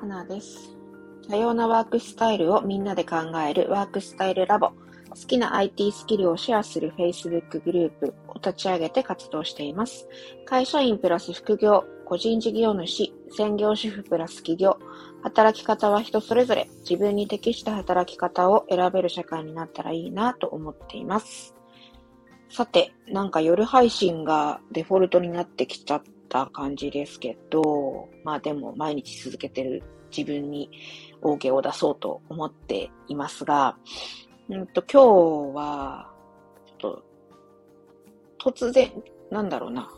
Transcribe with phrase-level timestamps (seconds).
[0.00, 0.76] 花です。
[1.28, 3.16] 多様なワークスタイルをみんなで考
[3.48, 4.72] えるワークスタイルラボ。
[5.10, 10.08] 好きな IT スキルをシェアする Facebook グループを立ち上げて活動しています。
[10.46, 14.78] 会社員プラス副業、個人事業主、専業主婦プラス企業、
[15.22, 21.54] 働き方は人それぞれ自分に適した働き方を選べる社会になったらいいなと思っています。
[22.48, 29.82] さて、なんか夜配信がデフォルトになってきちゃった感じですけど、まあでも毎日続けてる
[30.16, 30.70] 自分に
[31.20, 33.76] OK を出そうと思っていますが、
[34.48, 36.10] うんと今日は、
[36.66, 37.04] ちょっ
[38.38, 38.90] と、突然、
[39.30, 39.90] なんだろうな、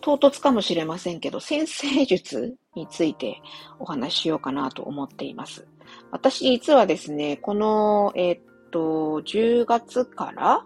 [0.00, 3.42] 唐突かもしれませんけど、先生術について
[3.80, 5.66] お話ししようかなと思っています。
[6.12, 10.64] 私実はですね、この、えー、っと、10月から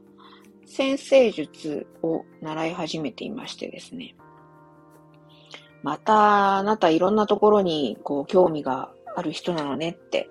[0.66, 4.14] 先生術を習い始めていましてですね。
[5.82, 10.28] また、あなたいろんなところに、こう、興味がある人なのねって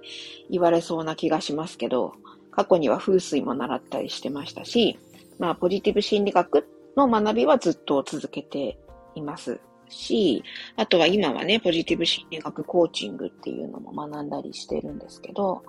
[0.49, 2.13] 言われそうな気がしますけど、
[2.51, 4.97] 過去には風水も習ったりしてましたし、
[5.39, 8.77] まあ、ポジティブ心理学の学びはずっと続けて
[9.15, 10.43] いますし、
[10.77, 15.63] あとは今はね、ポジティブ心理学コーチングっていうのも学んだりしてるんですけど、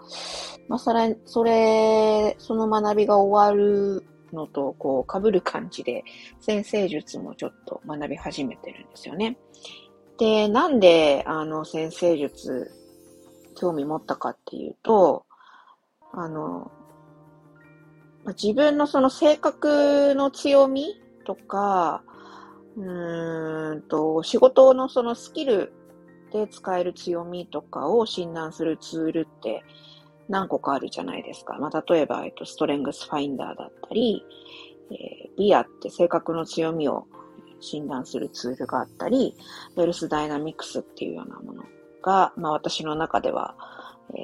[0.69, 4.05] まあ、それ、それ、その学びが終わる
[4.37, 6.05] のとこう被る感じで
[6.41, 9.37] 先生術もちょっと学び始めてるんですよね。
[10.19, 12.71] で、なんであの先生術
[13.57, 15.25] 興味持ったかっていうと、
[16.13, 16.71] あの、
[18.29, 22.03] 自分のその性格の強みとか、
[22.77, 25.73] うーんと、仕事のそのスキル
[26.33, 29.65] で使える強みとかを診断するツールって
[30.29, 31.57] 何個かあるじゃないですか。
[31.59, 34.25] まあ、例えば、えっと、ストレングスファインダーだったり、
[34.91, 37.07] えー、ビアって性格の強みを
[37.61, 39.35] 診断するツールがあったり、
[39.77, 41.65] ウェルスダイナミクスっていうようなもの
[42.03, 43.57] が、まあ私の中では、
[44.11, 44.15] え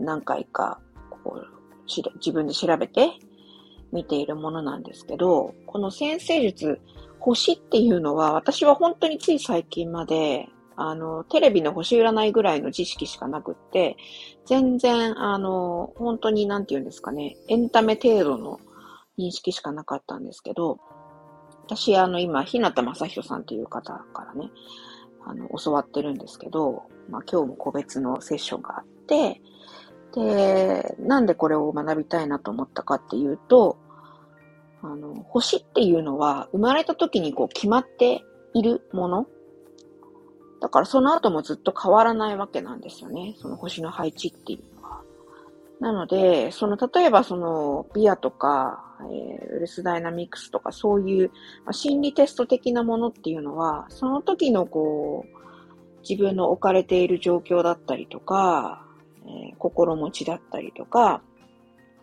[0.00, 0.80] ー、何回か
[1.10, 3.10] こうし自分で調べて
[3.92, 6.80] 見ているものなんですけど、この先生術、
[7.18, 10.48] 星っていうのは私は本当につい最近まで
[10.80, 13.96] あの、テレビの星占いぐらいの知識しかなくって、
[14.46, 18.60] 全然、あの、本当になんて言うんですかね、エンタメ程度の
[19.18, 20.78] 認識しかなかったんですけど、
[21.64, 24.50] 私、あの、今、日向正人さんという方からね、
[25.26, 29.42] あの、教わってるんですけど、まあ、今日も個別のセッションがあって、
[30.14, 33.76] で、なんでこれを学びたいなと思ったかっていうと、
[34.80, 38.22] あの、星っていうのは生まれた時にこう決まって
[38.54, 39.26] いるもの
[40.60, 43.36] だからその後もずっと変わらないわけなんですよね。
[43.38, 45.02] その星の配置っていうのは。
[45.80, 51.30] なので、その、例えばその、ビアとか、えー、ウルスダイナミクスとか、そういう、
[51.64, 55.38] まあ、心理テスト的なものっていうのは、その時のこう、
[56.08, 58.84] 自分の置かれている状況だったりとか、
[59.24, 61.22] えー、心持ちだったりとか、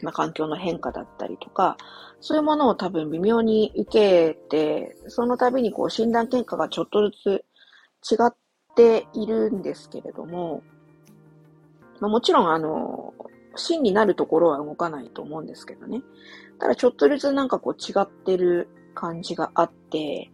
[0.01, 1.77] まあ、環境の変化だったりとか、
[2.21, 7.43] そういうものを多分微妙に受けて、その度にこう診断結果がちょっとず
[8.01, 8.35] つ違っ
[8.75, 10.63] ているんですけれども、
[11.99, 13.13] まあ、もちろん、あの、
[13.55, 16.01] 真になるところは動かないと思うんですけどね。
[16.59, 20.29] ただちょっとずつなんかこう違ってる感じがあって、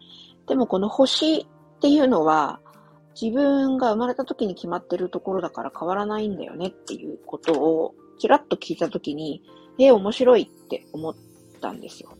[0.47, 1.45] でもこの星っ
[1.79, 2.59] ていうのは、
[3.19, 9.43] 自分が生まれた時に決まってるところだから変わらないんだよねっていうことを、ちらっと聞いた時に、
[9.77, 11.15] え、面白いって思っ
[11.59, 12.11] たんですよ。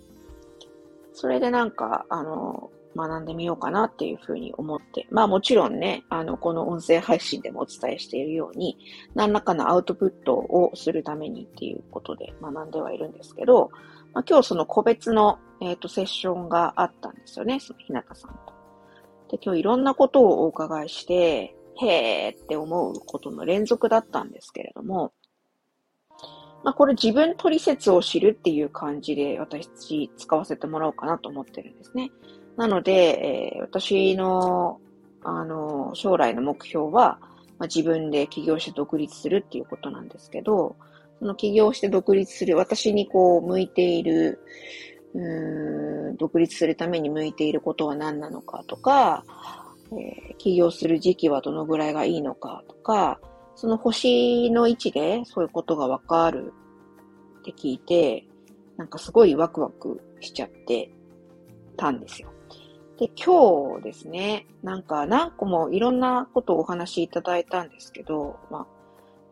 [1.13, 8.77] それでなんか、あの、学んでみようかなっていうふうに思って、まあもちろんね、あの、この音声配信でもお伝えしているように、
[9.15, 13.71] 何らかのアウトプットをするためにっていうことで学んではいるんですけど、
[14.13, 18.53] まあ、今日その個別の、えっ、ー、と、セッションがあったんですよね、そのひなたさんと。
[19.29, 25.13] で、今日いろんなことをお伺いして、へーって思うことの連続だったんですけれども、
[26.63, 32.11] まあ、これ自分取説を知るっていう感じで私使わせてもらおうかなと思ってるんですね。
[32.57, 34.79] なので、えー、私の、
[35.23, 37.19] あの、将来の目標は、
[37.57, 40.75] まあ、自分で起業して独立するっていうことなんですけど、
[41.19, 44.39] その起業して独立する、私にこう、向いている、
[45.13, 49.23] うん、独立するために向いていることは何なのかとか、
[49.91, 53.19] えー、起業する時期はどのぐらいがいいのかとか、
[53.55, 56.53] その星の位置でそういうことがわかる
[57.39, 58.25] って聞いて、
[58.77, 60.89] なんかすごいワクワクしちゃって
[61.77, 62.31] たんですよ。
[63.01, 68.67] で、今日ですね、なんか何個もいろんなことをお話しいただいたんですけど、まあ、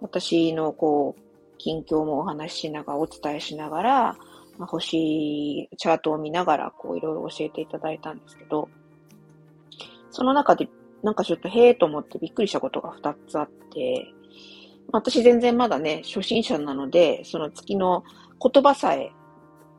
[0.02, 1.22] 私のこう、
[1.60, 4.18] 近況もお話ししながら、お伝えしながら、
[4.58, 8.70] まあ、星、チャートを見ながら、こう、いろいろ教えていただいたんですけど、
[10.10, 10.68] その中で
[11.04, 14.08] なんかちょっとへえと思ってびっくりしたことが2つあって、
[14.92, 18.04] 私全然まだね、初心者なので、その月の
[18.42, 19.12] 言葉さえ、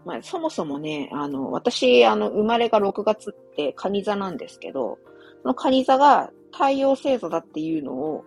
[0.04, 4.98] まあ、そもそもね、あの、私、あの、生まれが6月って蟹座なんですけど、
[5.42, 8.24] その蟹座が太陽星座だっていうのを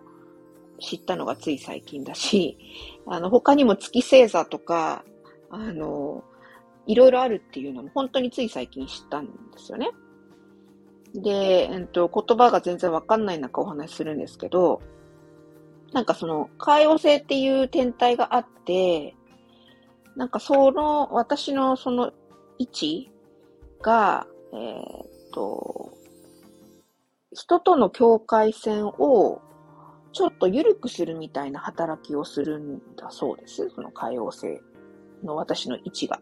[0.80, 2.56] 知ったのがつい最近だし、
[3.06, 5.04] あの、他にも月星座とか、
[5.50, 6.22] あの、
[6.86, 9.90] いろいろあるっていうのも本当につい最近知ったんですよね。
[11.14, 14.80] で、えっと、言葉が全然わかんない中お話しするんですけど、
[15.92, 19.14] なんかその、海王星っていう天体があって、
[20.16, 22.12] なんかその、私のその
[22.58, 23.12] 位置
[23.82, 25.92] が、えー、っと、
[27.32, 29.42] 人との境界線を
[30.12, 33.68] ちょっと緩くするみたいな働きをするんだそうです。
[33.70, 34.60] その海王星
[35.24, 36.20] の私の位置が。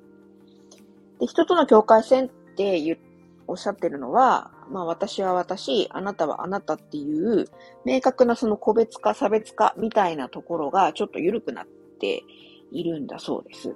[1.21, 2.99] で、人との境界線って言
[3.47, 7.47] おっしゃってるのは、まあ私は私、あなたはあなたっていう
[7.85, 11.67] 明確なその個別化、差別化みたいなところがちょっと緩くなっ
[12.01, 12.25] て
[12.73, 13.75] いるんだそうです。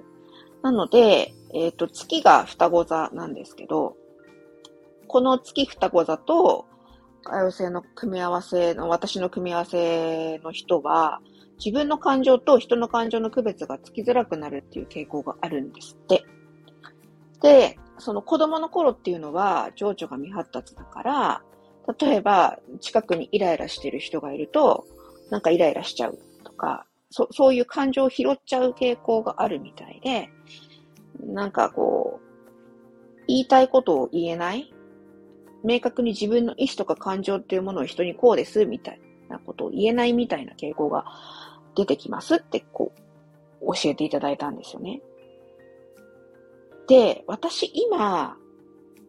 [0.62, 3.96] なので、えっ、ー、と、月が双子座なんですけど、
[5.06, 6.66] この月双子座と、
[7.22, 11.20] 海王星の組み合わせの、私の組み合わせの人は、
[11.58, 16.25] 自分の感情と人の感情の区別がつきづらくなるっていう傾向があるんですって。
[17.40, 21.42] で、その子供の頃っていうのは情緒が未発達だから、
[21.99, 24.87] 例えば近くにイライラしてる人がいると、
[25.31, 30.31] なんかイライラしちゃうとか、そそういう感情を拾っちゃう傾向があるみたいで、
[31.20, 34.73] なんかこう、言いたいことを言えない
[35.64, 41.05] 明確に自分の意思とか感情っていうものを人にこうです、みたいなことを言えないみたいな傾向が
[41.75, 42.93] 出てきますって、こ
[43.61, 45.02] う、教えていただいたんですよね。
[46.87, 48.37] で、私今、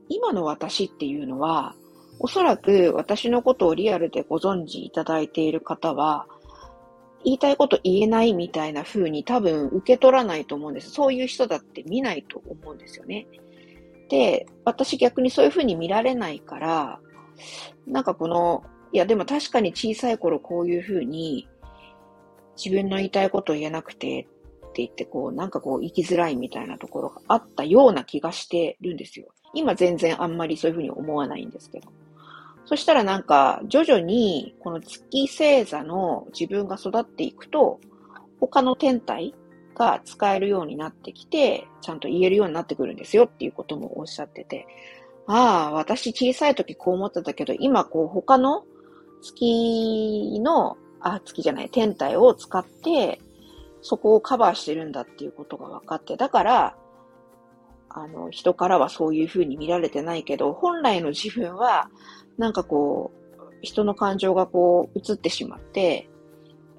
[0.09, 1.75] 今の私っていうのは、
[2.19, 6.27] おそらく私のことをリアルでご存知いただいている方は、
[7.27, 10.91] 言いたいこと言えないみたいな風に多分受け取らないと思うんです。
[10.91, 13.27] そういう人だって見ないと思うんですよね。
[14.07, 17.01] で、私逆にそういう風に見られないから、
[17.85, 18.63] なんかこの、
[18.93, 21.49] いやでも確かに小さい頃こういう風に
[22.55, 24.21] 自分の言いたいことを言えなくて
[24.69, 29.27] って言って、こう、なんかこう、生きづらいみたいなところがあったような気がしてるんですよ。
[29.53, 31.89] 今全然あんまりそういうふうに思わないんですけど。
[32.67, 37.79] そしたらなんか、徐々に、この月星座の自分が育っていくと、
[38.41, 39.33] 他の天体
[39.73, 44.67] が使えるようになってきて、ちゃんと言えるようになってくるんですよっていうこともおっしゃってて、
[45.27, 48.65] ああ、私小さい時こう思ってたけど、今こう他の
[49.21, 53.21] 月の、あ、月じゃない、天体を使って、
[53.81, 56.75] そこをカバーしてるんだっていうことが分かって、だから、
[57.89, 61.89] あの、人からはそういう風に見られてないけど、本来の自分は、
[62.37, 66.09] なんかこう、人の感情がこう、映ってしまって、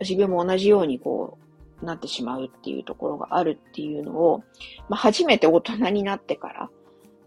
[0.01, 1.39] 自分も同じようにこ
[1.83, 4.43] う、なってしまうっていうところがあるっていうのを、
[4.89, 6.71] まあ、初めて大人になってから、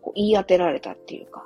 [0.02, 1.46] こう言い当てられたっていうか、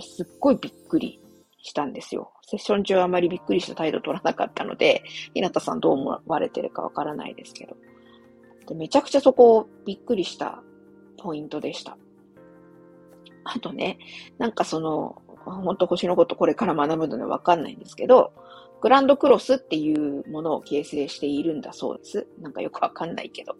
[0.00, 1.20] すっごいびっくり
[1.58, 2.32] したんですよ。
[2.42, 5.02] セッション中はあまりびっくりした態度取らなかったので、
[5.34, 7.76] ひなたさんどう思われてるかわからないですけど。
[8.66, 10.62] でめちゃくちゃそこをびっくりした
[11.18, 11.96] ポイントでした。
[13.44, 13.98] あとね、
[14.38, 18.32] なんかその、本当星のことこれから学ぶのでわかんないんですけど、
[18.80, 22.26] グランドクロスっていうものを形成しているんだそうです。
[22.40, 23.54] なんかよくわかんないけど。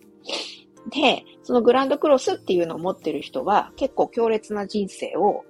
[0.90, 5.44] で、そのグランドクロスっていうのを持ってる人は結構強烈な人生を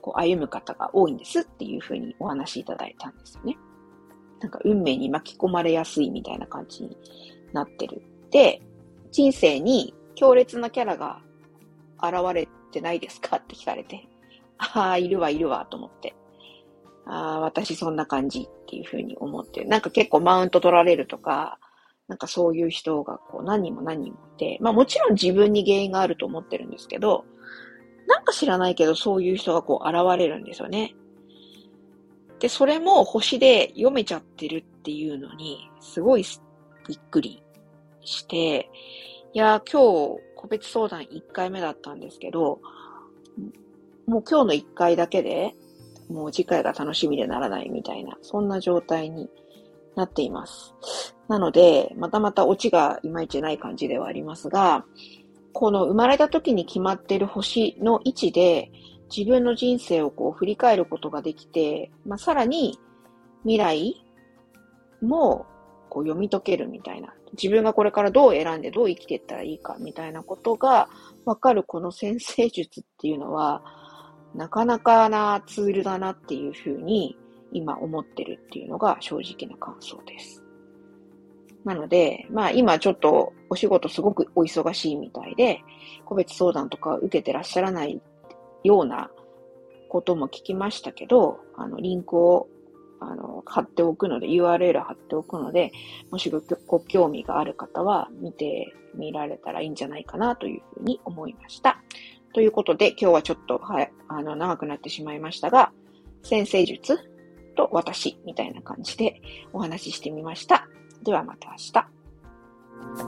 [0.00, 3.58] こう歩む方が多いんですっていうふうにお話しいただいたんですよね。
[4.40, 6.96] なんか運命に巻き込まれやすいみたいな感じに
[7.52, 8.02] なってる。
[8.30, 8.62] で、
[9.12, 11.20] 人生に強烈なキャラが
[12.02, 14.08] 現れてないですかって聞かれて、
[14.60, 16.14] ああ、いるわ、いるわ、と思って。
[17.06, 21.58] ああ、私そんな感じっていうふうに思って、なんか結構マウント取られるとか、
[22.08, 27.24] なんかそういう人がこう何人も何人もいて、まあもちろん自分に原因があると思ってるんですけど、
[28.06, 30.94] なんか知らないけど、そういう人がこう現れるんですよね。
[32.40, 36.24] で、それも星で読めちゃってるっていうのに、すごい
[36.88, 37.42] びっくり
[38.02, 38.70] して、
[39.32, 42.60] いや、今日、個別相談1回目だったんですけど、
[44.10, 45.54] もう今日の1回だけで、
[46.08, 49.30] もう次回が楽しみでならないみたいな、そんな状態に
[49.94, 50.74] なっています。
[51.28, 54.84] なので、またまたオチがいまいちない感じではありますが、
[55.52, 58.72] この生まれた時に決まっている星の位置で
[59.16, 62.80] 自分の人生をこう振り返ることができて、まあ、さらに
[63.42, 64.04] 未来
[65.02, 65.46] も
[65.88, 67.14] こう読み解けるみたいな。
[67.40, 70.88] 自分がこれからどう選んでどう生きていったらいいかみたいなことが
[71.24, 73.62] わかるこの先生術っていうのは
[74.34, 77.16] なかなかなツールだなっていうふうに
[77.52, 80.44] 今思ってるっていうのが正直な感想です。
[81.64, 85.60] なので、まあ今ちょっとお仕事すごくお忙しいみたいで、
[86.04, 88.00] 個別相談とか受けてらっしゃらない
[88.64, 89.10] ような
[89.88, 92.48] ことも聞きましたけど、あの、リンクを、
[93.00, 95.72] あの、貼っておくので、URL 貼っておくので、
[96.10, 101.82] もしごご興味がある方は見てみられたらいいんじゃないかなというふうに思いました。
[102.32, 105.72] ということで、今日はちょっと、はい、あの、長くなってしまいましたが、
[106.22, 106.98] 先生術
[107.56, 109.20] と私みたいな感じで
[109.52, 110.68] お話ししてみました。
[111.02, 111.56] ではまた明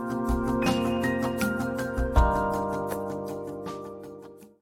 [0.08, 0.21] 日。